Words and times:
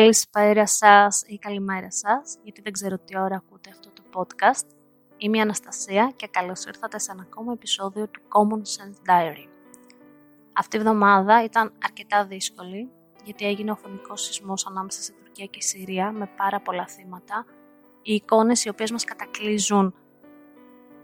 Καλησπέρα 0.00 0.66
σας 0.66 1.22
ή 1.26 1.38
καλημέρα 1.38 1.90
σας, 1.90 2.36
γιατί 2.42 2.60
δεν 2.60 2.72
ξέρω 2.72 2.98
τι 2.98 3.18
ώρα 3.18 3.36
ακούτε 3.36 3.70
αυτό 3.70 3.90
το 3.90 4.02
podcast. 4.14 4.66
Είμαι 5.16 5.38
η 5.38 5.40
Αναστασία 5.40 6.12
και 6.16 6.26
καλώς 6.26 6.64
ήρθατε 6.64 6.98
σε 6.98 7.12
ένα 7.12 7.22
ακόμα 7.22 7.52
επεισόδιο 7.52 8.08
του 8.08 8.20
Common 8.28 8.58
Sense 8.58 9.10
Diary. 9.10 9.48
Αυτή 10.52 10.76
η 10.76 10.78
εβδομάδα 10.78 11.44
ήταν 11.44 11.72
αρκετά 11.84 12.24
δύσκολη, 12.24 12.90
γιατί 13.24 13.46
έγινε 13.46 13.70
ο 13.70 13.76
φωνικός 13.76 14.22
σεισμός 14.22 14.66
ανάμεσα 14.66 15.02
σε 15.02 15.12
Τουρκία 15.12 15.46
και 15.46 15.60
Συρία 15.60 16.12
με 16.12 16.30
πάρα 16.36 16.60
πολλά 16.60 16.86
θύματα. 16.86 17.44
Οι 18.02 18.14
εικόνες 18.14 18.64
οι 18.64 18.68
οποίες 18.68 18.90
μας 18.90 19.04
κατακλείζουν 19.04 19.94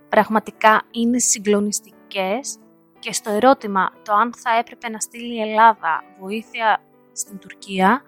πραγματικά 0.09 0.83
είναι 0.91 1.19
συγκλονιστικές 1.19 2.59
και 2.99 3.13
στο 3.13 3.31
ερώτημα 3.31 3.93
το 4.05 4.13
αν 4.13 4.35
θα 4.35 4.51
έπρεπε 4.59 4.89
να 4.89 5.01
στείλει 5.01 5.35
η 5.35 5.41
Ελλάδα 5.41 6.05
βοήθεια 6.19 6.81
στην 7.13 7.39
Τουρκία, 7.39 8.03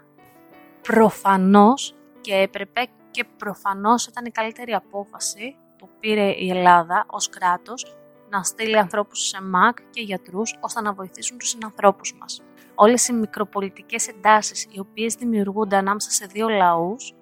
προφανώς 0.82 1.94
και 2.20 2.34
έπρεπε 2.34 2.86
και 3.10 3.24
προφανώς 3.36 4.06
ήταν 4.06 4.24
η 4.24 4.30
καλύτερη 4.30 4.72
απόφαση 4.72 5.56
που 5.78 5.88
πήρε 6.00 6.34
η 6.38 6.50
Ελλάδα 6.50 7.06
ως 7.10 7.28
κράτος 7.28 7.96
να 8.30 8.42
στείλει 8.42 8.78
ανθρώπους 8.78 9.28
σε 9.28 9.42
ΜΑΚ 9.42 9.78
και 9.90 10.00
γιατρούς 10.00 10.56
ώστε 10.60 10.80
να 10.80 10.92
βοηθήσουν 10.92 11.38
τους 11.38 11.48
συνανθρώπους 11.48 12.14
μας. 12.20 12.42
Όλες 12.74 13.08
οι 13.08 13.12
μικροπολιτικές 13.12 14.08
εντάσεις 14.08 14.66
οι 14.70 14.78
οποίες 14.78 15.14
δημιουργούνται 15.14 15.76
ανάμεσα 15.76 16.10
σε 16.10 16.26
δύο 16.26 16.48
λαούς 16.48 17.14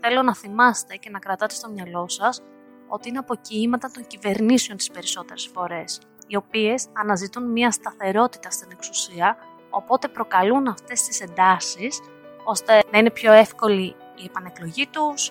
θέλω 0.00 0.22
να 0.22 0.34
θυμάστε 0.34 0.96
και 0.96 1.10
να 1.10 1.18
κρατάτε 1.18 1.54
στο 1.54 1.70
μυαλό 1.70 2.08
σας 2.08 2.42
ότι 2.88 3.08
είναι 3.08 3.18
αποκοιήματα 3.18 3.90
των 3.90 4.06
κυβερνήσεων 4.06 4.76
τις 4.76 4.90
περισσότερες 4.90 5.50
φορές, 5.54 6.00
οι 6.26 6.36
οποίες 6.36 6.86
αναζητούν 6.92 7.50
μια 7.50 7.70
σταθερότητα 7.70 8.50
στην 8.50 8.68
εξουσία, 8.72 9.36
οπότε 9.70 10.08
προκαλούν 10.08 10.68
αυτές 10.68 11.02
τις 11.02 11.20
εντάσεις 11.20 12.00
ώστε 12.44 12.82
να 12.92 12.98
είναι 12.98 13.10
πιο 13.10 13.32
εύκολη 13.32 13.94
η 14.14 14.24
επανεκλογή 14.26 14.86
τους, 14.86 15.30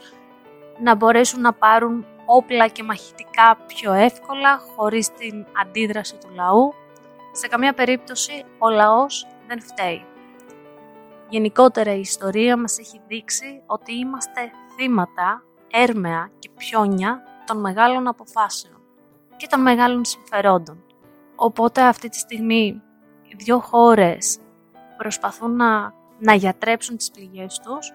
να 0.80 0.96
μπορέσουν 0.96 1.42
να 1.42 1.54
πάρουν 1.54 2.06
όπλα 2.26 2.68
και 2.68 2.84
μαχητικά 2.84 3.58
πιο 3.68 3.94
εύκολα, 3.94 4.60
χωρίς 4.76 5.14
την 5.14 5.46
αντίδραση 5.62 6.18
του 6.18 6.30
λαού. 6.36 6.74
Σε 7.32 7.48
καμία 7.48 7.74
περίπτωση 7.74 8.46
ο 8.58 8.70
λαός 8.70 9.28
δεν 9.48 9.62
φταίει. 9.62 10.06
Γενικότερα 11.30 11.96
η 11.96 12.00
ιστορία 12.00 12.58
μας 12.58 12.80
έχει 12.80 13.02
δείξει 13.08 13.64
ότι 13.66 13.94
είμαστε 13.94 14.52
θύματα, 14.76 15.44
έρμεα 15.72 16.32
και 16.40 16.50
πιόνια 16.58 17.22
των 17.46 17.60
μεγάλων 17.60 18.08
αποφάσεων 18.08 18.82
και 19.38 19.48
των 19.48 19.62
μεγάλων 19.62 20.06
συμφερόντων. 20.06 20.84
Οπότε 21.36 21.82
αυτή 21.82 22.10
τη 22.10 22.18
στιγμή 22.18 22.82
οι 23.24 23.36
δύο 23.38 23.60
χώρες 23.60 24.38
προσπαθούν 24.98 25.56
να 25.56 25.94
να 26.24 26.34
γιατρέψουν 26.34 26.98
τις 26.98 27.12
πληγές 27.12 27.60
τους 27.60 27.92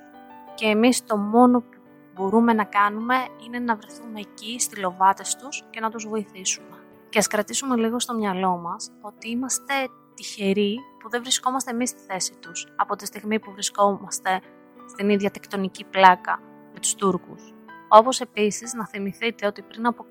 και 0.54 0.66
εμείς 0.66 1.04
το 1.04 1.16
μόνο 1.16 1.60
που 1.60 1.78
μπορούμε 2.14 2.52
να 2.52 2.64
κάνουμε 2.64 3.14
είναι 3.46 3.58
να 3.58 3.76
βρεθούμε 3.76 4.20
εκεί 4.20 4.60
στη 4.60 4.80
λοβάτες 4.80 5.36
τους 5.36 5.64
και 5.70 5.80
να 5.80 5.90
τους 5.90 6.06
βοηθήσουμε. 6.08 6.76
Και 7.08 7.18
ας 7.18 7.26
κρατήσουμε 7.26 7.76
λίγο 7.76 8.00
στο 8.00 8.14
μυαλό 8.14 8.56
μας 8.56 8.90
ότι 9.00 9.28
είμαστε 9.30 9.74
τυχεροί 10.14 10.76
που 11.02 11.08
δεν 11.08 11.22
βρισκόμαστε 11.22 11.70
εμείς 11.70 11.88
στη 11.88 12.00
θέση 12.00 12.32
τους 12.40 12.66
από 12.76 12.96
τη 12.96 13.06
στιγμή 13.06 13.38
που 13.38 13.52
βρισκόμαστε 13.52 14.40
στην 14.88 15.10
ίδια 15.10 15.30
τεκτονική 15.30 15.84
πλάκα 15.84 16.40
με 16.72 16.80
τους 16.80 16.94
Τούρκους. 16.94 17.54
Όπως 17.88 18.20
επίσης 18.20 18.74
να 18.74 18.86
θυμηθείτε 18.86 19.46
ότι 19.46 19.62
πριν 19.62 19.86
από 19.86 20.04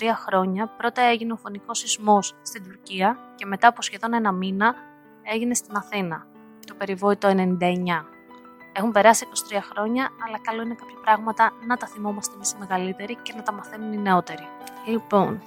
23 0.00 0.04
χρόνια 0.14 0.68
πρώτα 0.68 1.02
έγινε 1.02 1.32
ο 1.32 1.36
φωνικός 1.36 1.78
σεισμός 1.78 2.34
στην 2.42 2.62
Τουρκία 2.62 3.18
και 3.34 3.46
μετά 3.46 3.68
από 3.68 3.82
σχεδόν 3.82 4.14
ένα 4.14 4.32
μήνα 4.32 4.74
έγινε 5.22 5.54
στην 5.54 5.76
Αθήνα 5.76 6.26
το 6.68 6.74
περιβόητο 6.74 7.28
99. 7.28 8.04
Έχουν 8.72 8.92
περάσει 8.92 9.26
23 9.50 9.58
χρόνια, 9.70 10.10
αλλά 10.26 10.38
καλό 10.38 10.62
είναι 10.62 10.74
κάποια 10.74 10.96
πράγματα 11.04 11.52
να 11.66 11.76
τα 11.76 11.86
θυμόμαστε 11.86 12.34
εμείς 12.34 12.50
οι 12.50 12.56
μεγαλύτεροι 12.58 13.16
και 13.22 13.32
να 13.36 13.42
τα 13.42 13.52
μαθαίνουν 13.52 13.92
οι 13.92 13.98
νεότεροι. 13.98 14.48
Λοιπόν, 14.86 15.42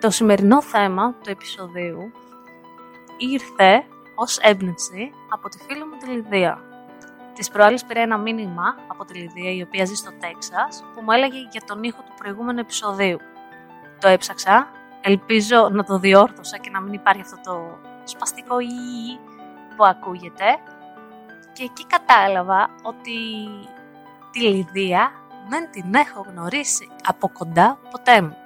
το 0.00 0.10
σημερινό 0.10 0.62
θέμα 0.62 1.12
του 1.12 1.30
επεισοδίου 1.30 2.12
ήρθε 3.18 3.84
ως 4.14 4.38
έμπνευση 4.38 5.12
από 5.28 5.48
τη 5.48 5.58
φίλη 5.58 5.84
μου 5.84 5.96
τη 5.96 6.06
Λιδία. 6.06 6.60
Της 7.34 7.50
προάλλης 7.50 7.84
πήρα 7.84 8.00
ένα 8.00 8.18
μήνυμα 8.18 8.76
από 8.86 9.04
τη 9.04 9.14
Λιδία, 9.18 9.52
η 9.54 9.62
οποία 9.62 9.84
ζει 9.84 9.94
στο 9.94 10.10
Τέξας, 10.20 10.84
που 10.94 11.00
μου 11.02 11.10
έλεγε 11.10 11.38
για 11.50 11.62
τον 11.66 11.82
ήχο 11.82 12.02
του 12.02 12.12
προηγούμενου 12.16 12.58
επεισοδίου. 12.58 13.18
Το 14.00 14.08
έψαξα, 14.08 14.68
ελπίζω 15.00 15.68
να 15.72 15.84
το 15.84 15.98
διόρθωσα 15.98 16.56
και 16.56 16.70
να 16.70 16.80
μην 16.80 16.92
υπάρχει 16.92 17.20
αυτό 17.20 17.36
το 17.44 17.78
σπαστικό 18.04 18.60
ή 18.60 18.66
που 19.76 19.84
ακούγεται. 19.84 20.58
Και 21.52 21.62
εκεί 21.62 21.86
κατάλαβα 21.86 22.68
ότι 22.82 23.18
τη 24.30 24.40
Λιδία 24.40 25.12
δεν 25.48 25.70
την 25.70 25.94
έχω 25.94 26.26
γνωρίσει 26.28 26.88
από 27.06 27.28
κοντά 27.28 27.78
ποτέ 27.90 28.22
μου. 28.22 28.36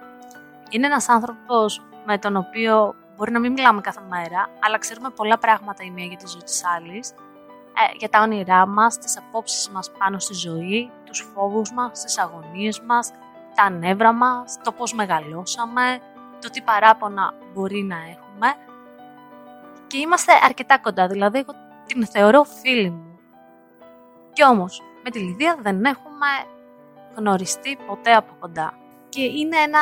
Είναι 0.71 0.87
ένας 0.87 1.09
άνθρωπος 1.09 1.83
με 2.05 2.19
τον 2.19 2.37
οποίο 2.37 2.95
μπορεί 3.17 3.33
να 3.33 3.39
μην 3.39 3.53
μιλάμε 3.53 3.81
κάθε 3.81 4.01
μέρα, 4.09 4.49
αλλά 4.61 4.79
ξέρουμε 4.79 5.11
πολλά 5.11 5.39
πράγματα 5.39 5.85
η 5.85 5.91
μία 5.91 6.05
για 6.05 6.17
τη 6.17 6.27
ζωή 6.27 6.43
της 6.43 6.65
άλλης, 6.77 7.11
ε, 7.11 7.97
για 7.99 8.09
τα 8.09 8.21
όνειρά 8.21 8.67
μας, 8.67 8.99
τις 8.99 9.19
απόψεις 9.19 9.69
μας 9.69 9.91
πάνω 9.99 10.19
στη 10.19 10.35
ζωή, 10.35 10.91
τους 11.05 11.31
φόβους 11.35 11.73
μας, 11.73 12.05
τις 12.05 12.19
αγωνίες 12.19 12.81
μας, 12.81 13.11
τα 13.55 13.71
νεύρα 13.71 14.13
μας, 14.13 14.59
το 14.65 14.73
πώς 14.73 14.95
μεγαλώσαμε, 14.95 15.99
το 16.41 16.51
τι 16.51 16.63
παράπονα 16.63 17.33
μπορεί 17.55 17.83
να 17.83 17.97
έχουμε 17.97 18.55
και 19.89 19.99
είμαστε 19.99 20.33
αρκετά 20.43 20.79
κοντά, 20.79 21.07
δηλαδή 21.07 21.39
εγώ 21.39 21.53
την 21.87 22.07
θεωρώ 22.07 22.45
φίλη 22.45 22.91
μου. 22.91 23.19
Κι 24.33 24.45
όμως, 24.45 24.83
με 25.05 25.11
τη 25.11 25.19
Λιδία 25.19 25.57
δεν 25.61 25.85
έχουμε 25.85 26.27
γνωριστεί 27.17 27.79
ποτέ 27.87 28.13
από 28.13 28.37
κοντά. 28.41 28.73
Και 29.09 29.23
είναι 29.23 29.57
ένα 29.57 29.81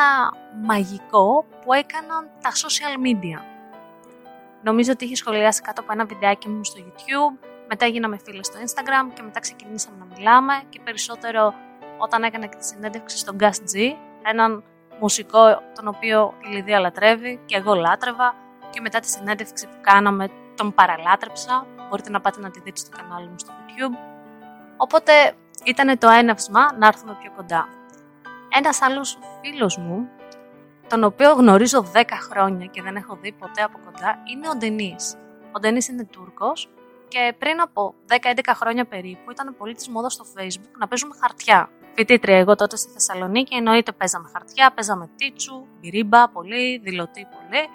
μαγικό 0.62 1.44
που 1.64 1.72
έκαναν 1.72 2.30
τα 2.40 2.50
social 2.50 3.06
media. 3.06 3.40
Νομίζω 4.62 4.92
ότι 4.92 5.04
είχε 5.04 5.16
σχολιάσει 5.16 5.62
κάτω 5.62 5.80
από 5.80 5.92
ένα 5.92 6.04
βιντεάκι 6.04 6.48
μου 6.48 6.64
στο 6.64 6.80
YouTube, 6.86 7.46
μετά 7.68 7.86
γίναμε 7.86 8.18
φίλες 8.24 8.46
στο 8.46 8.58
Instagram 8.58 9.12
και 9.14 9.22
μετά 9.22 9.40
ξεκινήσαμε 9.40 9.96
να 9.98 10.04
μιλάμε 10.16 10.52
και 10.68 10.80
περισσότερο 10.84 11.54
όταν 11.98 12.22
έκανα 12.22 12.46
και 12.46 12.56
τη 12.56 12.64
συνέντευξη 12.64 13.18
στον 13.18 13.36
Gus 13.40 13.44
G, 13.46 13.92
έναν 14.22 14.64
μουσικό 15.00 15.62
τον 15.74 15.88
οποίο 15.88 16.34
η 16.44 16.54
Λιδία 16.54 16.80
λατρεύει 16.80 17.40
και 17.44 17.56
εγώ 17.56 17.74
λάτρευα 17.74 18.34
και 18.76 18.82
μετά 18.82 19.00
τη 19.00 19.08
συνέντευξη 19.08 19.66
που 19.66 19.76
κάναμε 19.80 20.28
τον 20.54 20.74
παραλάτρεψα. 20.74 21.66
Μπορείτε 21.88 22.10
να 22.10 22.20
πάτε 22.20 22.40
να 22.40 22.50
τη 22.50 22.60
δείτε 22.60 22.78
στο 22.78 22.96
κανάλι 22.96 23.28
μου 23.28 23.38
στο 23.38 23.52
YouTube. 23.52 23.96
Οπότε 24.76 25.12
ήταν 25.64 25.98
το 25.98 26.08
έναυσμα 26.08 26.76
να 26.78 26.86
έρθουμε 26.86 27.16
πιο 27.20 27.32
κοντά. 27.36 27.68
Ένας 28.48 28.82
άλλος 28.82 29.18
φίλος 29.42 29.76
μου, 29.78 30.08
τον 30.88 31.04
οποίο 31.04 31.32
γνωρίζω 31.32 31.86
10 31.94 32.02
χρόνια 32.30 32.66
και 32.66 32.82
δεν 32.82 32.96
έχω 32.96 33.18
δει 33.20 33.32
ποτέ 33.32 33.62
από 33.62 33.78
κοντά, 33.84 34.18
είναι 34.32 34.48
ο 34.48 34.56
Ντενής. 34.56 35.16
Ο 35.52 35.58
Ντενής 35.58 35.88
είναι 35.88 36.04
Τούρκος 36.04 36.68
και 37.08 37.34
πριν 37.38 37.60
από 37.60 37.94
10-11 38.08 38.54
χρόνια 38.54 38.84
περίπου 38.84 39.30
ήταν 39.30 39.54
πολύ 39.58 39.74
τη 39.74 39.90
μόδας 39.90 40.12
στο 40.12 40.24
Facebook 40.36 40.76
να 40.78 40.88
παίζουμε 40.88 41.14
χαρτιά. 41.20 41.70
Φοιτήτρια 41.94 42.38
εγώ 42.38 42.54
τότε 42.54 42.76
στη 42.76 42.92
Θεσσαλονίκη, 42.92 43.54
εννοείται 43.54 43.92
παίζαμε 43.92 44.28
χαρτιά, 44.32 44.72
παίζαμε 44.74 45.10
τίτσου, 45.16 45.66
μπυρίμπα 45.80 46.28
πολύ, 46.28 46.78
δηλωτή 46.78 47.26
πολύ 47.30 47.68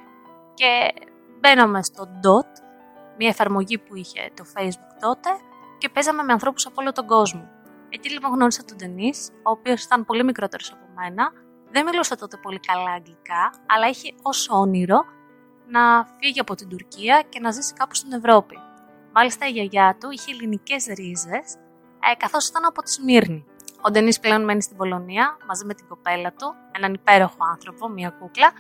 και 0.61 0.93
μπαίναμε 1.39 1.83
στο 1.83 2.03
DOT, 2.03 2.51
μια 3.17 3.27
εφαρμογή 3.27 3.77
που 3.77 3.95
είχε 3.95 4.31
το 4.35 4.43
Facebook 4.55 4.93
τότε 4.99 5.29
και 5.77 5.89
παίζαμε 5.89 6.23
με 6.23 6.31
ανθρώπους 6.31 6.65
από 6.65 6.75
όλο 6.81 6.91
τον 6.91 7.07
κόσμο. 7.07 7.49
Εκεί 7.89 8.09
λοιπόν 8.09 8.31
γνώρισα 8.33 8.63
τον 8.65 8.77
Ντενίς, 8.77 9.29
ο 9.43 9.49
οποίος 9.51 9.83
ήταν 9.83 10.05
πολύ 10.05 10.23
μικρότερος 10.23 10.71
από 10.71 10.85
μένα, 10.95 11.31
δεν 11.71 11.85
μιλούσε 11.85 12.15
τότε 12.15 12.37
πολύ 12.37 12.59
καλά 12.59 12.91
αγγλικά, 12.91 13.53
αλλά 13.65 13.87
είχε 13.87 14.13
ως 14.21 14.49
όνειρο 14.49 15.05
να 15.67 16.05
φύγει 16.19 16.39
από 16.39 16.55
την 16.55 16.69
Τουρκία 16.69 17.23
και 17.29 17.39
να 17.39 17.51
ζήσει 17.51 17.73
κάπου 17.73 17.95
στην 17.95 18.11
Ευρώπη. 18.11 18.57
Μάλιστα 19.11 19.47
η 19.47 19.51
γιαγιά 19.51 19.97
του 19.99 20.11
είχε 20.11 20.31
ελληνικές 20.31 20.85
ρίζες, 20.85 21.55
ε, 22.11 22.15
καθώς 22.17 22.47
ήταν 22.47 22.65
από 22.65 22.81
τη 22.81 22.91
Σμύρνη. 22.91 23.45
Ο 23.81 23.91
Ντενή 23.91 24.19
πλέον 24.21 24.43
μένει 24.43 24.61
στην 24.61 24.77
Πολωνία 24.77 25.37
μαζί 25.47 25.65
με 25.65 25.73
την 25.73 25.87
κοπέλα 25.87 26.31
του, 26.31 26.53
έναν 26.71 26.93
υπέροχο 26.93 27.37
άνθρωπο, 27.51 27.87
μια 27.89 28.09
κούκλα, 28.09 28.51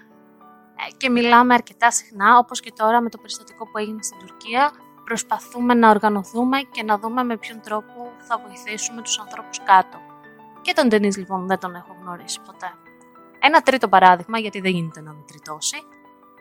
και 0.97 1.09
μιλάμε 1.09 1.53
αρκετά 1.53 1.91
συχνά, 1.91 2.37
όπως 2.37 2.59
και 2.59 2.71
τώρα 2.75 3.01
με 3.01 3.09
το 3.09 3.17
περιστατικό 3.17 3.71
που 3.71 3.77
έγινε 3.77 4.03
στην 4.03 4.17
Τουρκία, 4.19 4.71
προσπαθούμε 5.03 5.73
να 5.73 5.89
οργανωθούμε 5.89 6.61
και 6.61 6.83
να 6.83 6.97
δούμε 6.97 7.23
με 7.23 7.37
ποιον 7.37 7.61
τρόπο 7.61 8.11
θα 8.27 8.37
βοηθήσουμε 8.37 9.01
τους 9.01 9.19
ανθρώπους 9.19 9.59
κάτω. 9.63 9.97
Και 10.61 10.73
τον 10.73 10.87
Ντενής 10.87 11.17
λοιπόν 11.17 11.47
δεν 11.47 11.59
τον 11.59 11.75
έχω 11.75 11.97
γνωρίσει 12.01 12.39
ποτέ. 12.45 12.73
Ένα 13.39 13.61
τρίτο 13.61 13.89
παράδειγμα, 13.89 14.39
γιατί 14.39 14.59
δεν 14.61 14.71
γίνεται 14.71 15.01
να 15.01 15.13
με 15.13 15.23
τριτώσει, 15.27 15.77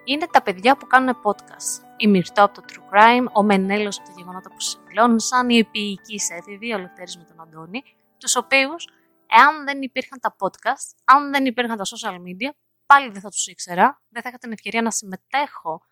είναι 0.04 0.26
τα 0.26 0.42
παιδιά 0.42 0.76
που 0.76 0.86
κάνουν 0.86 1.16
podcast. 1.22 1.84
Η 1.96 2.06
Μυρτό 2.06 2.44
από 2.44 2.54
το 2.54 2.62
True 2.68 2.94
Crime, 2.94 3.26
ο 3.32 3.42
Μενέλος 3.42 3.98
από 3.98 4.08
τα 4.08 4.14
γεγονότα 4.16 4.48
που 4.48 4.60
συγκλώνησαν, 4.60 5.48
η 5.50 5.58
επίοικη 5.58 6.18
Σέφηβη, 6.18 6.74
ο 6.74 6.78
Λευτέρης 6.78 7.16
με 7.16 7.24
τον 7.24 7.40
Αντώνη, 7.40 7.82
τους 8.18 8.36
οποίους, 8.36 8.88
εάν 9.26 9.64
δεν 9.64 9.82
υπήρχαν 9.82 10.20
τα 10.20 10.36
podcast, 10.38 10.96
αν 11.04 11.30
δεν 11.30 11.44
υπήρχαν 11.44 11.76
τα 11.76 11.84
social 11.84 12.14
media, 12.14 12.50
πάλι 12.90 13.10
δεν 13.10 13.20
θα 13.20 13.28
τους 13.28 13.46
ήξερα, 13.46 14.02
δεν 14.08 14.22
θα 14.22 14.28
είχα 14.28 14.38
την 14.38 14.52
ευκαιρία 14.52 14.82
να 14.82 14.90
συμμετέχω 14.90 15.82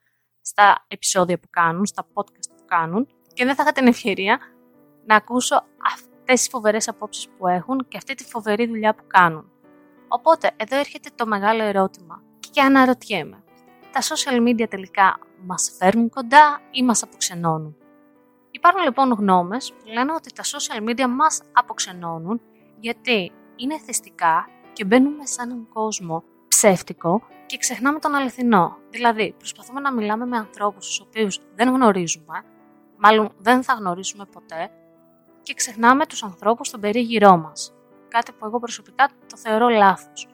στα 0.40 0.84
επεισόδια 0.88 1.38
που 1.38 1.48
κάνουν, 1.50 1.86
στα 1.86 2.06
podcast 2.14 2.50
που 2.56 2.64
κάνουν 2.64 3.06
και 3.32 3.44
δεν 3.44 3.54
θα 3.54 3.62
είχα 3.62 3.72
την 3.72 3.86
ευκαιρία 3.86 4.38
να 5.06 5.16
ακούσω 5.16 5.64
αυτές 5.94 6.40
τις 6.40 6.48
φοβερές 6.48 6.88
απόψεις 6.88 7.28
που 7.28 7.46
έχουν 7.46 7.88
και 7.88 7.96
αυτή 7.96 8.14
τη 8.14 8.24
φοβερή 8.24 8.66
δουλειά 8.66 8.94
που 8.94 9.04
κάνουν. 9.06 9.50
Οπότε, 10.08 10.50
εδώ 10.56 10.76
έρχεται 10.76 11.10
το 11.14 11.26
μεγάλο 11.26 11.62
ερώτημα 11.62 12.22
και 12.50 12.60
αναρωτιέμαι. 12.60 13.44
Τα 13.92 14.00
social 14.00 14.48
media 14.48 14.68
τελικά 14.68 15.18
μας 15.46 15.76
φέρνουν 15.78 16.10
κοντά 16.10 16.60
ή 16.70 16.82
μας 16.82 17.02
αποξενώνουν; 17.02 17.76
Υπάρχουν 18.50 18.82
λοιπόν 18.82 19.12
γνώμες 19.12 19.72
που 19.72 19.86
λένε 19.86 20.12
ότι 20.12 20.32
τα 20.32 20.42
social 20.42 20.88
media 20.88 21.06
μας 21.08 21.42
αποξενώνουν 21.52 22.40
γιατί 22.80 23.32
είναι 23.56 23.78
θεστικά 23.78 24.48
και 24.72 24.84
μπαίνουμε 24.84 25.26
σε 25.26 25.42
έναν 25.42 25.68
κόσμο 25.68 26.24
ψεύτικο 26.58 27.22
και 27.46 27.56
ξεχνάμε 27.56 27.99
τον 27.99 28.14
αληθινό. 28.14 28.76
Δηλαδή, 28.90 29.34
προσπαθούμε 29.38 29.81
να 29.81 29.93
μιλάμε 29.93 30.26
με 30.26 30.37
ανθρώπους 30.37 30.87
τους 30.87 31.00
οποίους 31.00 31.40
δεν 31.55 31.69
γνωρίζουμε, 31.69 32.44
μάλλον 32.96 33.31
δεν 33.38 33.62
θα 33.62 33.72
γνωρίσουμε 33.72 34.25
ποτέ 34.32 34.70
και 35.43 35.55
ξεχνάμε 35.55 36.06
τους 36.06 36.22
ανθρώπους 36.22 36.66
στον 36.66 36.81
περίγυρό 36.81 37.37
μας. 37.37 37.75
Κάτι 38.08 38.32
που 38.32 38.46
εγώ 38.46 38.58
προσωπικά 38.58 39.10
το 39.28 39.37
θεωρώ 39.37 39.69
λάθος. 39.69 40.28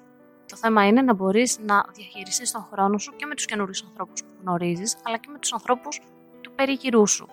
Το 0.47 0.56
θέμα 0.56 0.87
είναι 0.87 1.03
να 1.03 1.15
μπορείς 1.15 1.59
να 1.59 1.85
διαχειριστείς 1.94 2.53
τον 2.53 2.67
χρόνο 2.73 2.99
σου 2.99 3.17
και 3.17 3.27
με 3.27 3.35
τους 3.35 3.44
καινούριους 3.44 3.82
ανθρώπους 3.82 4.23
που 4.23 4.31
γνωρίζεις, 4.43 4.97
αλλά 5.05 5.17
και 5.17 5.29
με 5.32 5.38
τους 5.38 5.53
ανθρώπους 5.53 6.00
του 6.41 6.53
περίγυρού 6.55 7.06
σου. 7.06 7.29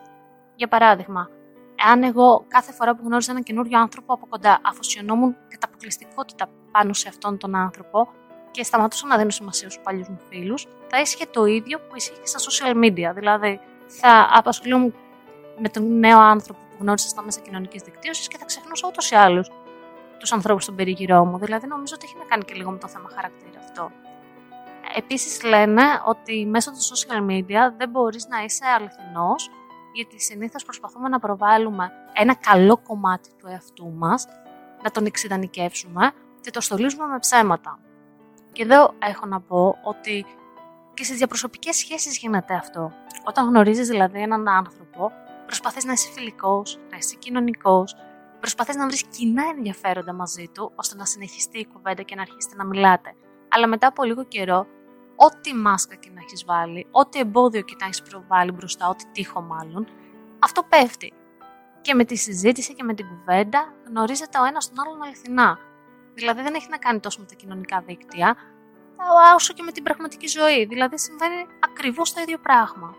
Για 0.55 0.67
παράδειγμα, 0.67 1.29
εάν 1.85 2.03
εγώ 2.03 2.45
κάθε 2.47 2.71
φορά 2.71 2.95
που 2.95 3.03
γνώριζα 3.05 3.31
έναν 3.31 3.43
καινούριο 3.43 3.79
άνθρωπο 3.79 4.13
από 4.13 4.27
κοντά 4.29 4.59
αφοσιωνόμουν 4.63 5.35
κατά 5.47 5.67
αποκλειστικότητα 5.67 6.49
πάνω 6.71 6.93
σε 6.93 7.07
αυτόν 7.07 7.37
τον 7.37 7.55
άνθρωπο 7.55 8.07
και 8.51 8.63
σταματούσα 8.63 9.07
να 9.07 9.17
δίνω 9.17 9.29
σημασία 9.29 9.69
στους 9.69 9.83
παλιούς 9.83 10.07
μου 10.07 10.19
φίλους, 10.29 10.67
θα 10.87 11.01
ίσχυε 11.01 11.25
το 11.25 11.45
ίδιο 11.45 11.79
που 11.79 11.95
ισχύει 11.95 12.19
και 12.19 12.27
στα 12.27 12.39
social 12.39 12.83
media. 12.83 13.11
Δηλαδή, 13.15 13.59
θα 13.87 14.29
απασχολούμαι 14.33 14.93
με 15.57 15.69
τον 15.69 15.99
νέο 15.99 16.19
άνθρωπο 16.19 16.59
που 16.59 16.75
γνώρισα 16.79 17.07
στα 17.07 17.21
μέσα 17.21 17.39
κοινωνικής 17.39 17.81
δικτύωσης 17.81 18.27
και 18.27 18.37
θα 18.37 18.45
ξεχνούσα 18.45 18.87
ούτως 18.87 19.11
ή 19.11 19.15
άλλως 19.15 19.51
τους 20.19 20.31
ανθρώπους 20.31 20.63
στον 20.63 20.75
περιγυρό 20.75 21.25
μου. 21.25 21.37
Δηλαδή, 21.37 21.67
νομίζω 21.67 21.93
ότι 21.95 22.05
έχει 22.05 22.17
να 22.17 22.23
κάνει 22.23 22.43
και 22.43 22.53
λίγο 22.53 22.71
με 22.71 22.77
το 22.77 22.87
θέμα 22.87 23.09
χαρακτήρα 23.15 23.59
αυτό. 23.59 23.91
Επίσης, 24.95 25.43
λένε 25.43 25.83
ότι 26.05 26.45
μέσω 26.45 26.71
των 26.71 26.79
social 26.79 27.31
media 27.31 27.73
δεν 27.77 27.89
μπορείς 27.89 28.27
να 28.27 28.43
είσαι 28.43 28.65
αληθινός, 28.75 29.49
γιατί 29.93 30.21
συνήθως 30.21 30.63
προσπαθούμε 30.63 31.09
να 31.09 31.19
προβάλλουμε 31.19 31.91
ένα 32.13 32.35
καλό 32.35 32.77
κομμάτι 32.77 33.29
του 33.37 33.47
εαυτού 33.47 33.91
μας, 33.97 34.27
να 34.83 34.91
τον 34.91 35.05
εξειδανικεύσουμε 35.05 36.11
και 36.41 36.51
το 36.51 36.61
στολίζουμε 36.61 37.05
με 37.05 37.19
ψέματα. 37.19 37.79
Και 38.51 38.63
εδώ 38.63 38.93
έχω 38.99 39.25
να 39.25 39.41
πω 39.41 39.77
ότι 39.83 40.25
και 40.93 41.03
στις 41.03 41.17
διαπροσωπικές 41.17 41.75
σχέσεις 41.75 42.17
γίνεται 42.17 42.53
αυτό. 42.53 42.91
Όταν 43.23 43.47
γνωρίζεις 43.47 43.87
δηλαδή 43.87 44.21
έναν 44.21 44.47
άνθρωπο, 44.47 45.11
προσπαθείς 45.45 45.85
να 45.85 45.91
είσαι 45.91 46.09
φιλικός, 46.11 46.79
να 46.91 46.97
είσαι 46.97 47.15
κοινωνικός, 47.15 47.95
προσπαθείς 48.39 48.75
να 48.75 48.85
βρεις 48.85 49.03
κοινά 49.03 49.43
ενδιαφέροντα 49.55 50.13
μαζί 50.13 50.47
του, 50.53 50.71
ώστε 50.75 50.95
να 50.95 51.05
συνεχιστεί 51.05 51.59
η 51.59 51.67
κουβέντα 51.73 52.01
και 52.01 52.15
να 52.15 52.21
αρχίσετε 52.21 52.55
να 52.55 52.65
μιλάτε. 52.65 53.15
Αλλά 53.49 53.67
μετά 53.67 53.87
από 53.87 54.03
λίγο 54.03 54.23
καιρό, 54.23 54.67
ό,τι 55.15 55.53
μάσκα 55.53 55.95
και 55.95 56.09
να 56.13 56.21
έχεις 56.21 56.45
βάλει, 56.45 56.87
ό,τι 56.91 57.19
εμπόδιο 57.19 57.61
και 57.61 57.75
να 57.79 57.85
έχεις 57.85 58.01
προβάλει 58.01 58.51
μπροστά, 58.51 58.87
ό,τι 58.87 59.05
τείχο 59.11 59.41
μάλλον, 59.41 59.87
αυτό 60.39 60.63
πέφτει. 60.63 61.13
Και 61.81 61.93
με 61.93 62.03
τη 62.05 62.15
συζήτηση 62.15 62.73
και 62.73 62.83
με 62.83 62.93
την 62.93 63.07
κουβέντα 63.07 63.73
γνωρίζετε 63.87 64.39
ο 64.39 64.45
ένας 64.45 64.69
τον 64.69 64.85
άλλον 64.85 65.03
αληθινά. 65.03 65.57
Δηλαδή 66.13 66.41
δεν 66.41 66.53
έχει 66.53 66.69
να 66.69 66.77
κάνει 66.77 66.99
τόσο 66.99 67.19
με 67.19 67.25
τα 67.25 67.35
κοινωνικά 67.35 67.83
δίκτυα, 67.87 68.35
όσο 69.35 69.53
και 69.53 69.63
με 69.63 69.71
την 69.71 69.83
πραγματική 69.83 70.27
ζωή. 70.27 70.65
Δηλαδή 70.65 70.99
συμβαίνει 70.99 71.47
ακριβώς 71.59 72.13
το 72.13 72.21
ίδιο 72.21 72.37
πράγμα. 72.37 72.95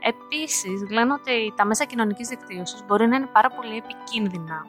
Ε, 0.00 0.08
Επίσης, 0.08 0.90
λένε 0.90 1.12
ότι 1.12 1.52
τα 1.56 1.64
μέσα 1.64 1.84
κοινωνικής 1.84 2.28
δικτύωσης 2.28 2.84
μπορεί 2.86 3.06
να 3.06 3.16
είναι 3.16 3.26
πάρα 3.26 3.50
πολύ 3.50 3.76
επικίνδυνα. 3.76 4.66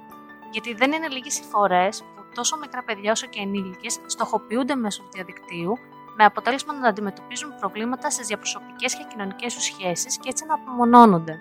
Γιατί 0.51 0.73
δεν 0.73 0.91
είναι 0.91 1.07
λίγες 1.07 1.39
οι 1.39 1.43
φορές 1.43 2.03
που 2.15 2.23
τόσο 2.35 2.57
μικρά 2.57 2.83
παιδιά 2.83 3.11
όσο 3.11 3.27
και 3.27 3.39
ενήλικες 3.39 3.99
στοχοποιούνται 4.05 4.75
μέσω 4.75 5.01
του 5.01 5.09
διαδικτύου 5.11 5.77
με 6.15 6.25
αποτέλεσμα 6.25 6.73
να 6.73 6.87
αντιμετωπίζουν 6.87 7.55
προβλήματα 7.59 8.09
στις 8.09 8.27
διαπροσωπικές 8.27 8.95
και 8.95 9.05
κοινωνικές 9.09 9.53
τους 9.53 9.63
σχέσεις 9.63 10.17
και 10.17 10.29
έτσι 10.29 10.45
να 10.45 10.53
απομονώνονται. 10.53 11.39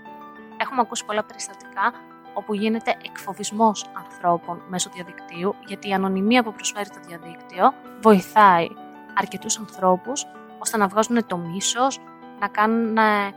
Έχουμε 0.56 0.80
ακούσει 0.80 1.04
πολλά 1.04 1.24
περιστατικά 1.24 1.92
όπου 2.38 2.54
γίνεται 2.54 2.96
εκφοβισμός 3.04 3.86
ανθρώπων 3.92 4.62
μέσω 4.68 4.90
διαδικτύου, 4.94 5.54
γιατί 5.66 5.88
η 5.88 5.92
ανωνυμία 5.92 6.42
που 6.42 6.52
προσφέρει 6.52 6.88
το 6.88 7.00
διαδίκτυο 7.06 7.74
βοηθάει 8.00 8.68
αρκετούς 9.14 9.58
ανθρώπους 9.58 10.26
ώστε 10.58 10.76
να 10.76 10.88
βγάζουν 10.88 11.26
το 11.26 11.36
μίσος, 11.36 12.00
να 12.40 12.48
κάνουν 12.48 12.96
ε, 12.96 13.34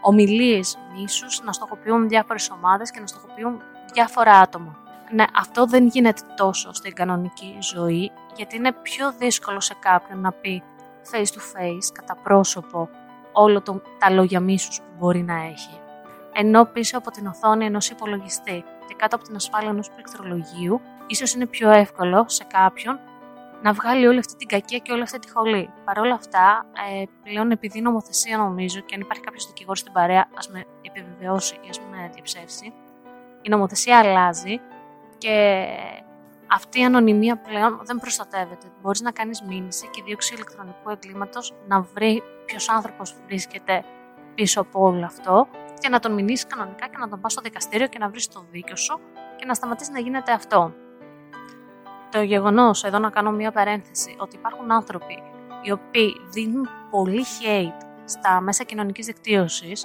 ομιλίες 0.00 0.78
μίσους, 0.94 1.42
να 1.42 1.52
στοχοποιούν 1.52 2.08
διάφορες 2.08 2.50
ομάδες 2.50 2.90
και 2.90 3.00
να 3.00 3.06
στοχοποιούν 3.06 3.62
διάφορα 3.92 4.32
άτομα. 4.32 4.76
Ναι, 5.10 5.24
αυτό 5.34 5.66
δεν 5.66 5.86
γίνεται 5.86 6.22
τόσο 6.36 6.72
στην 6.72 6.94
κανονική 6.94 7.56
ζωή, 7.60 8.10
γιατί 8.36 8.56
είναι 8.56 8.72
πιο 8.72 9.12
δύσκολο 9.12 9.60
σε 9.60 9.74
κάποιον 9.78 10.20
να 10.20 10.32
πει 10.32 10.62
face 11.12 11.16
to 11.16 11.58
face, 11.58 11.92
κατά 11.92 12.16
πρόσωπο, 12.22 12.88
όλο 13.32 13.62
το, 13.62 13.82
τα 13.98 14.10
λόγια 14.10 14.40
μίσους 14.40 14.80
που 14.80 14.88
μπορεί 14.98 15.22
να 15.22 15.34
έχει 15.34 15.80
ενώ 16.34 16.64
πίσω 16.64 16.98
από 16.98 17.10
την 17.10 17.26
οθόνη 17.26 17.64
ενός 17.64 17.90
υπολογιστή 17.90 18.64
και 18.86 18.94
κάτω 18.96 19.16
από 19.16 19.24
την 19.24 19.34
ασφάλεια 19.34 19.70
ενός 19.70 19.90
πληκτρολογίου, 19.90 20.80
ίσως 21.06 21.34
είναι 21.34 21.46
πιο 21.46 21.70
εύκολο 21.70 22.24
σε 22.28 22.44
κάποιον 22.44 22.98
να 23.62 23.72
βγάλει 23.72 24.06
όλη 24.06 24.18
αυτή 24.18 24.36
την 24.36 24.48
κακία 24.48 24.78
και 24.78 24.92
όλη 24.92 25.02
αυτή 25.02 25.18
τη 25.18 25.30
χολή. 25.30 25.70
Παρ' 25.84 25.98
όλα 25.98 26.14
αυτά, 26.14 26.66
ε, 26.92 27.04
πλέον 27.22 27.50
επειδή 27.50 27.78
η 27.78 27.82
νομοθεσία 27.82 28.36
νομίζω 28.36 28.80
και 28.80 28.94
αν 28.94 29.00
υπάρχει 29.00 29.22
κάποιος 29.22 29.46
δικηγόρος 29.46 29.78
στην 29.78 29.92
παρέα, 29.92 30.28
ας 30.34 30.48
με 30.48 30.64
επιβεβαιώσει 30.82 31.54
ή 31.54 31.68
ας 31.68 31.80
με 31.90 32.10
διαψεύσει, 32.12 32.72
η 33.42 33.48
νομοθεσία 33.48 33.98
αλλάζει 33.98 34.60
και 35.18 35.66
αυτή 36.50 36.80
η 36.80 36.84
ανωνυμία 36.84 37.36
πλέον 37.36 37.80
δεν 37.84 37.98
προστατεύεται. 37.98 38.66
Μπορείς 38.82 39.00
να 39.00 39.10
κάνεις 39.10 39.42
μήνυση 39.42 39.88
και 39.90 40.02
δίωξη 40.06 40.34
ηλεκτρονικού 40.34 40.90
εγκλήματος 40.90 41.54
να 41.66 41.80
βρει 41.80 42.22
ποιος 42.44 42.68
άνθρωπος 42.68 43.16
βρίσκεται 43.26 43.84
πίσω 44.34 44.60
από 44.60 44.80
όλο 44.80 45.04
αυτό 45.04 45.48
και 45.78 45.88
να 45.88 45.98
τον 46.00 46.12
μηνύσεις 46.12 46.46
κανονικά 46.46 46.86
και 46.88 46.96
να 46.98 47.08
τον 47.08 47.20
πας 47.20 47.32
στο 47.32 47.40
δικαστήριο 47.40 47.86
και 47.86 47.98
να 47.98 48.08
βρεις 48.08 48.28
το 48.28 48.44
δίκιο 48.50 48.76
σου 48.76 49.00
και 49.36 49.44
να 49.44 49.54
σταματήσεις 49.54 49.92
να 49.92 50.00
γίνεται 50.00 50.32
αυτό. 50.32 50.72
Το 52.10 52.22
γεγονός, 52.22 52.84
εδώ 52.84 52.98
να 52.98 53.10
κάνω 53.10 53.30
μία 53.30 53.52
παρένθεση, 53.52 54.16
ότι 54.18 54.36
υπάρχουν 54.36 54.72
άνθρωποι 54.72 55.22
οι 55.62 55.70
οποίοι 55.70 56.16
δίνουν 56.30 56.68
πολύ 56.90 57.24
hate 57.40 57.86
στα 58.04 58.40
μέσα 58.40 58.64
κοινωνικής 58.64 59.06
δικτύωσης, 59.06 59.84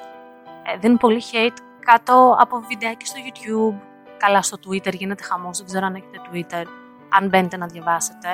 ε, 0.64 0.78
δίνουν 0.78 0.98
πολύ 0.98 1.22
hate 1.32 1.58
κάτω 1.80 2.36
από 2.40 2.60
βιντεάκι 2.60 3.06
στο 3.06 3.20
YouTube, 3.20 3.82
καλά 4.18 4.42
στο 4.42 4.58
Twitter, 4.68 4.94
γίνεται 4.94 5.24
χαμός, 5.24 5.58
δεν 5.58 5.68
ξέρω 5.68 5.86
αν 5.86 5.96
έχετε 5.96 6.22
Twitter, 6.32 6.64
αν 7.10 7.28
μπαίνετε 7.28 7.58
να 7.58 7.66
διαβάσετε. 7.66 8.30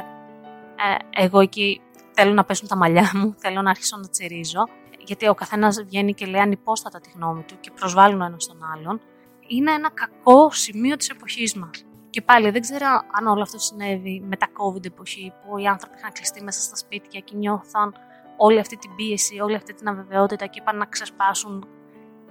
Ε, 0.76 1.24
εγώ 1.24 1.40
εκεί 1.40 1.82
θέλω 2.12 2.34
να 2.34 2.44
πέσουν 2.44 2.68
τα 2.68 2.76
μαλλιά 2.76 3.12
μου, 3.14 3.36
θέλω 3.44 3.62
να 3.62 3.70
αρχίσω 3.70 3.98
να 3.98 4.10
τσιρίζω 4.10 4.68
γιατί 5.06 5.28
ο 5.28 5.34
καθένας 5.34 5.84
βγαίνει 5.84 6.14
και 6.14 6.26
λέει 6.26 6.42
ανυπόστατα 6.42 7.00
τη 7.00 7.10
γνώμη 7.16 7.44
του 7.44 7.58
και 7.60 7.72
προσβάλλουν 7.72 8.22
ο 8.22 8.26
ένας 8.26 8.48
τον 8.48 8.60
άλλον, 8.74 9.02
είναι 9.48 9.72
ένα 9.72 9.90
κακό 9.90 10.52
σημείο 10.52 10.96
της 10.96 11.10
εποχής 11.10 11.56
μας. 11.56 11.86
Και 12.10 12.22
πάλι 12.22 12.50
δεν 12.50 12.62
ξέρω 12.62 12.88
αν 13.12 13.28
όλο 13.28 13.42
αυτό 13.42 13.60
συνέβη 13.60 14.24
με 14.28 14.36
τα 14.36 14.48
COVID 14.48 14.86
εποχή, 14.86 15.34
που 15.42 15.58
οι 15.58 15.68
άνθρωποι 15.68 15.98
είχαν 15.98 16.12
κλειστεί 16.12 16.44
μέσα 16.44 16.62
στα 16.62 16.76
σπίτια 16.76 17.20
και 17.20 17.36
νιώθαν 17.36 17.94
όλη 18.38 18.60
αυτή 18.60 18.78
την 18.78 18.96
πίεση, 18.96 19.40
όλη 19.40 19.56
αυτή 19.56 19.74
την 19.74 19.88
αβεβαιότητα 19.88 20.46
και 20.46 20.60
είπαν 20.62 20.78
να 20.78 20.86
ξεσπάσουν 20.86 21.68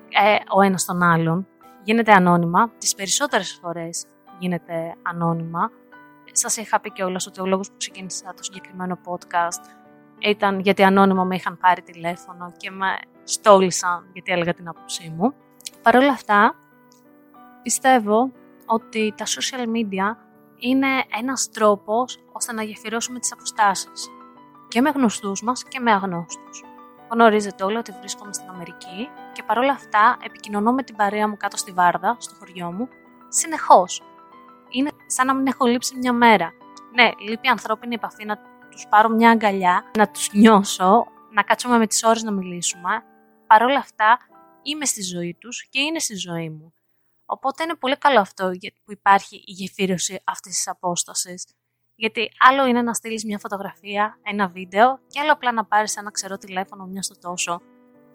ε, 0.09 0.37
ο 0.57 0.63
ένας 0.63 0.85
τον 0.85 1.03
άλλον. 1.03 1.47
Γίνεται 1.83 2.13
ανώνυμα. 2.13 2.73
Τις 2.79 2.95
περισσότερες 2.95 3.59
φορές 3.63 4.07
γίνεται 4.39 4.95
ανώνυμα. 5.03 5.71
Σας 6.33 6.57
είχα 6.57 6.81
πει 6.81 6.91
κιόλας 6.91 7.27
ότι 7.27 7.41
ο 7.41 7.47
λόγος 7.47 7.69
που 7.69 7.77
ξεκίνησα 7.77 8.35
το 8.37 8.43
συγκεκριμένο 8.43 8.99
podcast 9.05 9.84
ήταν 10.29 10.61
γιατί 10.61 10.83
ανώνυμα 10.83 11.25
με 11.25 11.35
είχαν 11.35 11.59
πάρει 11.59 11.83
τηλέφωνο 11.83 12.53
και 12.57 12.71
με 12.71 12.99
στόλισαν 13.25 14.11
γιατί 14.13 14.33
έλεγα 14.33 14.55
την 14.55 14.69
άποψή 14.69 15.15
μου. 15.17 15.35
Παρ' 15.83 15.97
όλα 15.97 16.11
αυτά, 16.11 16.55
πιστεύω 17.63 18.33
ότι 18.67 19.15
τα 19.17 19.25
social 19.25 19.65
media 19.65 20.17
είναι 20.57 20.87
ένας 21.19 21.51
τρόπος 21.51 22.19
ώστε 22.33 22.53
να 22.53 22.63
γεφυρώσουμε 22.63 23.19
τις 23.19 23.33
αποστάσεις 23.33 24.09
και 24.69 24.81
με 24.81 24.91
γνωστούς 24.91 25.43
μας 25.43 25.65
και 25.65 25.81
με 25.81 25.93
αγνώστους. 25.93 26.65
Γνωρίζετε 27.09 27.65
όλοι 27.65 27.77
ότι 27.77 27.93
βρίσκομαι 27.99 28.33
στην 28.33 28.49
Αμερική 28.49 29.09
και 29.33 29.43
παρόλα 29.43 29.73
αυτά 29.73 30.17
επικοινωνώ 30.23 30.73
με 30.73 30.83
την 30.83 30.97
παρέα 30.97 31.29
μου 31.29 31.37
κάτω 31.37 31.57
στη 31.57 31.73
Βάρδα, 31.73 32.17
στο 32.19 32.35
χωριό 32.39 32.73
μου, 32.73 32.89
συνεχώς. 33.29 34.03
Είναι 34.69 34.91
σαν 35.07 35.27
να 35.27 35.35
μην 35.35 35.47
έχω 35.47 35.67
λείψει 35.67 35.97
μια 35.97 36.13
μέρα. 36.13 36.53
Ναι, 36.95 37.11
λείπει 37.19 37.47
η 37.47 37.51
ανθρώπινη 37.51 37.95
επαφή 37.95 38.25
να 38.25 38.39
τους 38.75 38.87
πάρω 38.89 39.09
μια 39.09 39.31
αγκαλιά, 39.31 39.91
να 39.99 40.09
τους 40.09 40.33
νιώσω, 40.33 41.07
να 41.33 41.43
κάτσουμε 41.43 41.79
με 41.79 41.87
τις 41.87 42.03
ώρες 42.03 42.23
να 42.23 42.31
μιλήσουμε. 42.31 43.03
Παρόλα 43.47 43.79
αυτά, 43.79 44.19
είμαι 44.63 44.85
στη 44.85 45.03
ζωή 45.03 45.37
τους 45.41 45.69
και 45.69 45.81
είναι 45.81 45.99
στη 45.99 46.15
ζωή 46.17 46.51
μου. 46.51 46.75
Οπότε 47.27 47.63
είναι 47.63 47.75
πολύ 47.75 47.97
καλό 47.97 48.21
αυτό 48.21 48.51
που 48.85 48.93
υπάρχει 48.93 49.37
η 49.37 49.53
γεφύρωση 49.53 50.21
αυτής 50.25 50.53
της 50.55 50.69
απόστασης. 50.69 51.45
Γιατί 51.95 52.31
άλλο 52.39 52.67
είναι 52.67 52.83
να 52.83 52.95
στείλεις 52.95 53.25
μια 53.25 53.39
φωτογραφία, 53.39 54.19
ένα 54.23 54.49
βίντεο, 54.49 55.01
και 55.07 55.21
άλλο 55.21 55.33
απλά 55.33 55.53
να 55.53 55.65
πάρεις 55.65 55.97
ένα 55.97 56.11
ξερό 56.11 56.37
τηλέφωνο 56.37 56.85
μιας 56.85 57.05
στο 57.05 57.19
τόσο, 57.19 57.61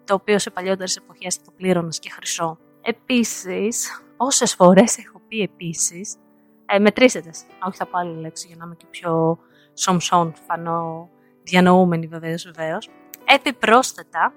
το 0.04 0.14
οποίο 0.14 0.40
σε 0.40 0.50
παλιότερες 0.50 0.96
εποχές 0.96 1.36
θα 1.36 1.42
το 1.42 1.52
πλήρωνες 1.52 2.00
και 2.00 2.10
χρυσό. 2.10 2.58
Επίσης, 2.82 4.04
όσες 4.18 4.54
φορές 4.54 4.98
έχω 4.98 5.22
πει 5.28 5.40
επίσης, 5.40 6.16
ε, 6.66 6.80
μετρήσετε. 6.80 7.30
Όχι, 7.68 7.78
θα 7.78 7.86
πω 7.86 7.98
άλλη 7.98 8.20
λέξη 8.20 8.48
για 8.48 8.56
να 8.56 8.66
είμαι 8.66 8.76
και 8.76 8.86
πιο 8.90 9.40
σομσόν, 9.80 10.34
φανώ 10.48 11.10
διανοούμενη 11.44 12.08
βεβαίως, 12.08 12.44
βεβαίως. 12.44 12.90
Επιπρόσθετα, 13.26 14.34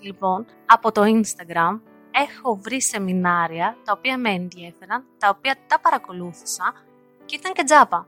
λοιπόν, 0.00 0.46
από 0.66 0.92
το 0.92 1.02
Instagram 1.02 1.80
έχω 2.10 2.56
βρει 2.56 2.82
σεμινάρια 2.82 3.76
τα 3.84 3.92
οποία 3.96 4.18
με 4.18 4.30
ενδιέφεραν, 4.30 5.04
τα 5.18 5.28
οποία 5.28 5.56
τα 5.66 5.80
παρακολούθησα 5.80 6.72
και 7.24 7.36
ήταν 7.36 7.52
και 7.52 7.64
τζάπα. 7.64 8.06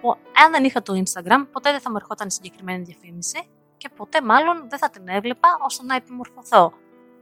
Που 0.00 0.10
αν 0.44 0.52
δεν 0.52 0.64
είχα 0.64 0.82
το 0.82 0.92
Instagram, 0.92 1.46
ποτέ 1.52 1.70
δεν 1.70 1.80
θα 1.80 1.90
μου 1.90 1.96
ερχόταν 1.96 2.30
συγκεκριμένη 2.30 2.82
διαφήμιση 2.84 3.48
και 3.76 3.88
ποτέ 3.96 4.22
μάλλον 4.22 4.68
δεν 4.68 4.78
θα 4.78 4.90
την 4.90 5.08
έβλεπα 5.08 5.48
ώστε 5.60 5.84
να 5.84 5.94
επιμορφωθώ. 5.94 6.72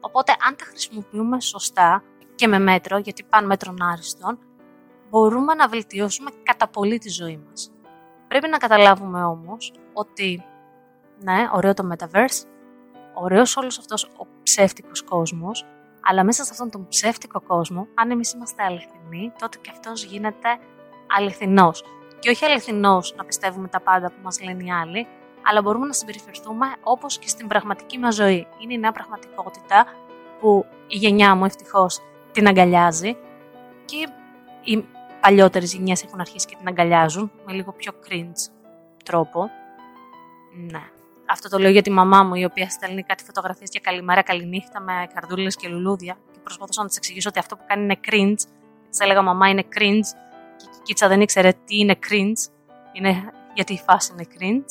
Οπότε 0.00 0.32
αν 0.46 0.56
τα 0.56 0.64
χρησιμοποιούμε 0.64 1.40
σωστά 1.40 2.02
και 2.34 2.46
με 2.46 2.58
μέτρο, 2.58 2.98
γιατί 2.98 3.22
πάνε 3.22 3.46
μέτρων 3.46 3.82
άριστον, 3.82 4.38
μπορούμε 5.10 5.54
να 5.54 5.68
βελτιώσουμε 5.68 6.30
κατά 6.42 6.68
πολύ 6.68 6.98
τη 6.98 7.08
ζωή 7.08 7.40
μας. 7.48 7.72
Πρέπει 8.28 8.48
να 8.48 8.58
καταλάβουμε 8.58 9.24
όμως 9.24 9.72
ότι, 9.92 10.44
ναι, 11.18 11.48
ωραίο 11.52 11.74
το 11.74 11.88
Metaverse, 11.92 12.46
ωραίος 13.14 13.56
όλος 13.56 13.78
αυτός 13.78 14.04
ο 14.04 14.26
ψεύτικος 14.42 15.02
κόσμος, 15.02 15.66
αλλά 16.02 16.24
μέσα 16.24 16.44
σε 16.44 16.50
αυτόν 16.52 16.70
τον 16.70 16.88
ψεύτικο 16.88 17.40
κόσμο, 17.40 17.86
αν 17.94 18.10
εμείς 18.10 18.32
είμαστε 18.32 18.62
αληθινοί, 18.62 19.32
τότε 19.38 19.58
και 19.60 19.70
αυτός 19.70 20.04
γίνεται 20.04 20.48
αληθινός. 21.16 21.84
Και 22.18 22.30
όχι 22.30 22.44
αληθινός 22.44 23.14
να 23.16 23.24
πιστεύουμε 23.24 23.68
τα 23.68 23.80
πάντα 23.80 24.08
που 24.08 24.18
μας 24.22 24.42
λένε 24.42 24.64
οι 24.64 24.70
άλλοι, 24.70 25.06
αλλά 25.42 25.62
μπορούμε 25.62 25.86
να 25.86 25.92
συμπεριφερθούμε 25.92 26.66
όπως 26.82 27.18
και 27.18 27.28
στην 27.28 27.46
πραγματική 27.46 27.98
μας 27.98 28.14
ζωή. 28.14 28.46
Είναι 28.58 28.74
η 28.74 28.78
νέα 28.78 28.92
πραγματικότητα 28.92 29.86
που 30.40 30.66
η 30.86 30.96
γενιά 30.96 31.34
μου 31.34 31.44
ευτυχώς 31.44 32.00
την 32.32 32.46
αγκαλιάζει 32.46 33.16
και 33.84 34.08
οι 34.62 34.84
παλιότερες 35.20 35.72
γενιές 35.74 36.02
έχουν 36.02 36.20
αρχίσει 36.20 36.46
και 36.46 36.56
την 36.56 36.68
αγκαλιάζουν 36.68 37.30
με 37.46 37.52
λίγο 37.52 37.72
πιο 37.72 37.92
cringe 38.08 38.52
τρόπο. 39.04 39.50
Ναι. 40.70 40.82
Αυτό 41.30 41.48
το 41.48 41.58
λέω 41.58 41.70
για 41.70 41.82
τη 41.82 41.90
μαμά 41.90 42.22
μου, 42.22 42.34
η 42.34 42.44
οποία 42.44 42.70
στέλνει 42.70 43.02
κάτι 43.02 43.24
φωτογραφίες 43.24 43.68
για 43.70 43.80
καλημέρα, 43.84 44.22
καληνύχτα 44.22 44.80
με 44.80 44.92
καρδούλες 45.14 45.56
και 45.56 45.68
λουλούδια. 45.68 46.16
Και 46.32 46.38
προσπαθούσα 46.42 46.82
να 46.82 46.88
της 46.88 46.96
εξηγήσω 46.96 47.28
ότι 47.28 47.38
αυτό 47.38 47.56
που 47.56 47.62
κάνει 47.66 47.82
είναι 47.82 47.96
cringe. 48.10 48.42
Της 48.90 49.00
έλεγα 49.00 49.22
Μαμά 49.22 49.48
είναι 49.48 49.64
cringe. 49.74 50.08
Και 50.56 50.64
η 50.64 50.80
κίτσα 50.82 51.08
δεν 51.08 51.20
ήξερε 51.20 51.52
τι 51.64 51.78
είναι 51.78 51.98
cringe. 52.08 52.50
Είναι 52.92 53.32
γιατί 53.54 53.72
η 53.72 53.80
φάση 53.86 54.12
είναι 54.12 54.26
cringe. 54.34 54.70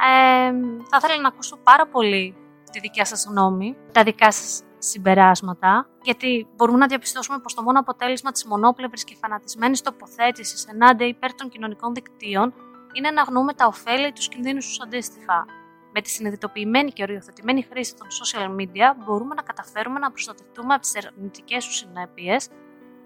Ε, 0.00 0.52
θα 0.90 0.98
ήθελα 1.02 1.20
να 1.20 1.28
ακούσω 1.28 1.56
πάρα 1.56 1.86
πολύ 1.86 2.34
τη 2.72 2.80
δικιά 2.80 3.04
σας 3.04 3.26
γνώμη, 3.28 3.76
τα 3.92 4.02
δικά 4.02 4.32
σας 4.32 4.62
συμπεράσματα, 4.78 5.88
γιατί 6.02 6.46
μπορούμε 6.56 6.78
να 6.78 6.86
διαπιστώσουμε 6.86 7.38
πως 7.38 7.54
το 7.54 7.62
μόνο 7.62 7.78
αποτέλεσμα 7.78 8.32
της 8.32 8.44
μονόπλευρης 8.44 9.04
και 9.04 9.16
φανατισμένης 9.20 9.80
τοποθέτησης 9.80 10.66
ενάντια 10.66 11.06
υπέρ 11.06 11.34
των 11.34 11.48
κοινωνικών 11.48 11.94
δικτύων 11.94 12.54
είναι 12.92 13.10
να 13.10 13.20
αγνοούμε 13.20 13.52
τα 13.52 13.66
ωφέλη 13.66 14.12
τους 14.12 14.28
κινδύνους 14.28 14.66
τους 14.66 14.80
αντίστοιχα. 14.80 15.46
Με 15.92 16.00
τη 16.00 16.08
συνειδητοποιημένη 16.08 16.92
και 16.92 17.02
οριοθετημένη 17.02 17.62
χρήση 17.62 17.94
των 17.94 18.06
social 18.08 18.60
media 18.60 19.04
μπορούμε 19.04 19.34
να 19.34 19.42
καταφέρουμε 19.42 19.98
να 19.98 20.10
προστατευτούμε 20.10 20.74
από 20.74 20.82
τις 20.82 20.96
αρνητικέ 20.96 21.56
τους 21.56 21.76
συνέπειες 21.76 22.48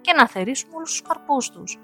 και 0.01 0.13
να 0.13 0.27
θερήσουμε 0.27 0.75
όλους 0.75 0.89
τους 0.89 1.01
καρπούς 1.01 1.49
τους. 1.49 1.79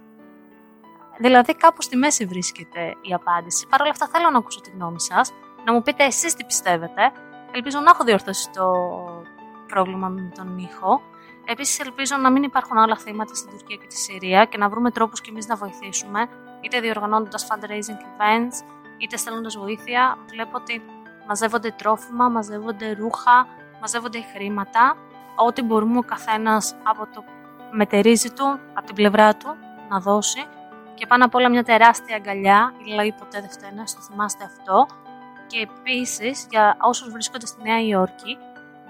Δηλαδή, 1.18 1.56
κάπου 1.56 1.82
στη 1.82 1.96
μέση 1.96 2.26
βρίσκεται 2.26 2.96
η 3.02 3.14
απάντηση. 3.14 3.68
Παρ' 3.68 3.82
όλα 3.82 3.90
αυτά, 3.90 4.08
θέλω 4.08 4.30
να 4.30 4.38
ακούσω 4.38 4.62
τη 4.62 4.70
γνώμη 4.70 5.00
σας, 5.00 5.32
να 5.66 5.74
μου 5.74 5.82
πείτε 5.82 6.04
εσείς 6.04 6.34
τι 6.34 6.46
πιστεύετε. 6.46 7.12
Ελπίζω 7.52 7.80
να 7.80 7.92
έχω 7.92 8.04
διορθώσει 8.04 8.50
το 8.50 8.72
πρόβλημα 9.70 10.08
με 10.08 10.32
τον 10.36 10.58
ήχο. 10.58 11.02
Επίσης, 11.46 11.80
ελπίζω 11.80 12.18
να 12.18 12.30
μην 12.32 12.44
υπάρχουν 12.44 12.78
άλλα 12.78 12.98
θύματα 12.98 13.36
στην 13.36 13.50
Τουρκία 13.50 13.76
και 13.76 13.88
τη 13.88 13.98
Συρία 13.98 14.46
και 14.46 14.58
να 14.58 14.70
βρούμε 14.70 14.92
τρόπους 14.92 15.22
κι 15.22 15.30
εμείς 15.30 15.48
να 15.48 15.56
βοηθήσουμε, 15.56 16.28
είτε 16.62 16.80
διοργανώνοντας 16.80 17.48
fundraising 17.50 18.02
events, 18.12 18.66
είτε 18.98 19.18
στέλνοντας 19.18 19.58
βοήθεια. 19.58 20.18
Βλέπω 20.30 20.58
ότι 20.58 20.82
μαζεύονται 21.28 21.72
τρόφιμα, 21.72 22.30
μαζεύονται 22.30 22.94
ρούχα, 22.94 23.48
μαζεύονται 23.80 24.20
χρήματα. 24.34 24.96
Ό,τι 25.36 25.62
μπορούμε 25.62 25.98
ο 25.98 26.02
καθένας 26.02 26.76
από 26.84 27.08
το 27.14 27.24
μετερίζει 27.72 28.32
του, 28.32 28.60
από 28.74 28.86
την 28.86 28.96
πλευρά 28.96 29.36
του, 29.36 29.56
να 29.90 30.00
δώσει 30.00 30.46
και 30.94 31.08
πάνω 31.08 31.26
απ' 31.26 31.36
όλα 31.36 31.50
μια 31.50 31.64
τεράστια 31.64 32.16
αγκαλιά, 32.16 32.74
οι 32.84 32.92
λαοί 32.94 33.12
ποτέ 33.12 33.40
δεν 33.40 33.50
φταίνε, 33.50 33.84
το 33.96 34.02
θυμάστε 34.02 34.44
αυτό. 34.44 34.88
Και 35.48 35.68
επίσης 35.70 36.48
για 36.50 36.78
όσους 36.82 37.12
βρίσκονται 37.12 37.46
στη 37.46 37.62
Νέα 37.62 37.82
Υόρκη, 37.82 38.38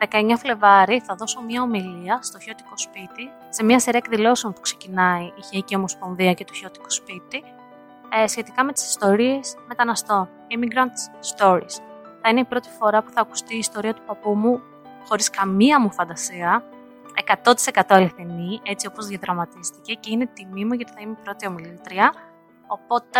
19 0.07 0.33
Φλεβάρι 0.37 0.99
θα 0.99 1.15
δώσω 1.15 1.41
μια 1.41 1.61
ομιλία 1.61 2.19
στο 2.21 2.39
Χιώτικο 2.39 2.77
Σπίτι, 2.77 3.31
σε 3.49 3.63
μια 3.63 3.79
σειρά 3.79 3.97
εκδηλώσεων 3.97 4.53
που 4.53 4.61
ξεκινάει 4.61 5.23
η 5.23 5.43
Χαϊκή 5.51 5.75
Ομοσπονδία 5.75 6.33
και 6.33 6.45
το 6.45 6.53
Χιώτικο 6.53 6.89
Σπίτι, 6.89 7.43
ε, 8.23 8.27
σχετικά 8.27 8.63
με 8.63 8.73
τις 8.73 8.87
ιστορίες 8.87 9.55
μεταναστών, 9.67 10.29
Immigrant 10.47 10.95
Stories. 11.37 11.81
Θα 12.21 12.29
είναι 12.29 12.39
η 12.39 12.43
πρώτη 12.45 12.69
φορά 12.79 13.01
που 13.01 13.11
θα 13.11 13.21
ακουστεί 13.21 13.55
η 13.55 13.57
ιστορία 13.57 13.93
του 13.93 14.01
παππού 14.05 14.35
μου 14.35 14.61
χωρίς 15.07 15.29
καμία 15.29 15.79
μου 15.79 15.91
φαντασία 15.91 16.63
100% 17.43 17.81
αληθινή, 17.87 18.59
έτσι 18.63 18.87
όπως 18.87 19.05
διαδραματίστηκε 19.05 19.93
και 19.93 20.09
είναι 20.11 20.29
τιμή 20.33 20.65
μου 20.65 20.73
γιατί 20.73 20.91
θα 20.91 21.01
είμαι 21.01 21.15
η 21.19 21.23
πρώτη 21.23 21.47
ομιλήτρια. 21.47 22.13
Οπότε 22.67 23.19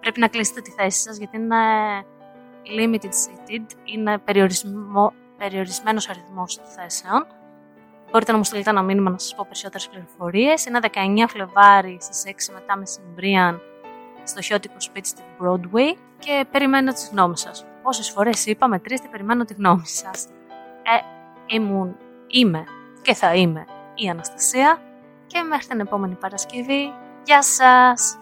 πρέπει 0.00 0.20
να 0.20 0.28
κλείσετε 0.28 0.60
τη 0.60 0.70
θέση 0.70 1.00
σας 1.00 1.16
γιατί 1.16 1.36
είναι 1.36 1.56
limited 2.78 3.04
seated, 3.04 3.66
είναι 3.84 4.18
περιορισμό, 4.18 5.12
περιορισμένος 5.42 6.08
αριθμός 6.08 6.60
θέσεων. 6.64 7.26
Μπορείτε 8.10 8.32
να 8.32 8.38
μου 8.38 8.44
στείλετε 8.44 8.70
ένα 8.70 8.82
μήνυμα 8.82 9.10
να 9.10 9.18
σας 9.18 9.34
πω 9.34 9.44
περισσότερες 9.44 9.88
πληροφορίες. 9.88 10.64
Είναι 10.64 10.78
19 10.82 11.28
Φλεβάρι 11.28 11.98
στις 12.00 12.22
6 12.26 12.52
μετά 12.52 12.76
μεσημβρίαν 12.76 13.60
στο 14.24 14.40
χιώτικο 14.42 14.74
σπίτι 14.78 15.08
στην 15.08 15.24
Broadway 15.40 15.96
και 16.18 16.44
περιμένω 16.50 16.92
τις 16.92 17.08
γνώμες 17.12 17.40
σας. 17.40 17.64
Όσες 17.82 18.10
φορές 18.10 18.46
είπα, 18.46 18.68
μετρήστε, 18.68 19.08
περιμένω 19.10 19.44
τη 19.44 19.54
γνώμη 19.54 19.86
σας. 19.86 20.26
Ε, 20.82 21.54
ήμουν, 21.54 21.96
είμαι 22.26 22.64
και 23.02 23.14
θα 23.14 23.34
είμαι 23.34 23.64
η 23.94 24.08
Αναστασία 24.08 24.82
και 25.26 25.42
μέχρι 25.42 25.66
την 25.66 25.80
επόμενη 25.80 26.14
Παρασκευή. 26.14 26.92
Γεια 27.24 27.42
σας! 27.42 28.21